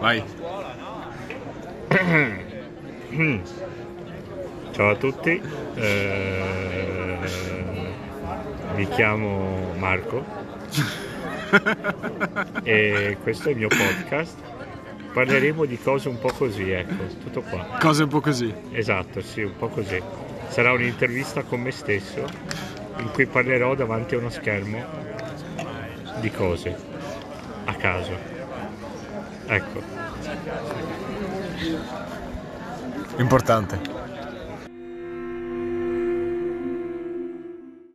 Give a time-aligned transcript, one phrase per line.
[0.00, 0.22] Vai.
[4.72, 5.40] Ciao a tutti,
[5.74, 7.18] eh,
[8.74, 10.24] mi chiamo Marco
[12.62, 14.38] e questo è il mio podcast.
[15.12, 17.76] Parleremo di cose un po' così, ecco, tutto qua.
[17.78, 18.50] Cose un po' così.
[18.70, 20.00] Esatto, sì, un po' così.
[20.48, 22.24] Sarà un'intervista con me stesso
[22.96, 24.82] in cui parlerò davanti a uno schermo
[26.20, 26.74] di cose
[27.64, 28.40] a caso.
[29.48, 29.80] Ecco.
[33.18, 33.91] Importante.